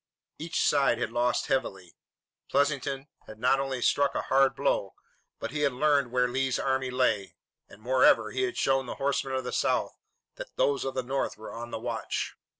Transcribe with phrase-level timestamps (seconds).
[0.39, 1.93] Each side had lost heavily.
[2.49, 4.95] Pleasanton had not only struck a hard blow,
[5.37, 7.35] but he had learned where Lee's army lay,
[7.69, 9.93] and, moreover, he had shown the horsemen of the South
[10.37, 12.33] that those of the North were on the watch.